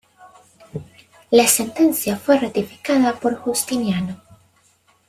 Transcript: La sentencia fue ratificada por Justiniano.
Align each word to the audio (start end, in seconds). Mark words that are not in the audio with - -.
La 1.29 1.47
sentencia 1.47 2.17
fue 2.17 2.39
ratificada 2.39 3.19
por 3.19 3.35
Justiniano. 3.35 4.19